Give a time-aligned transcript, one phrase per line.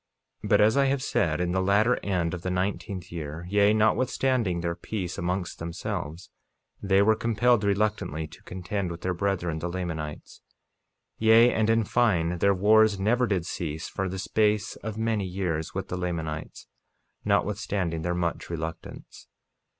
[0.43, 3.71] 48:21 But, as I have said, in the latter end of the nineteenth year, yea,
[3.71, 6.31] notwithstanding their peace amongst themselves,
[6.81, 10.41] they were compelled reluctantly to contend with their brethren, the Lamanites.
[11.17, 15.23] 48:22 Yea, and in fine, their wars never did cease for the space of many
[15.25, 16.65] years with the Lamanites,
[17.23, 19.27] notwithstanding their much reluctance.